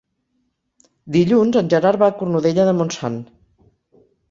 [1.17, 3.23] Dilluns en Gerard va a Cornudella de Montsant.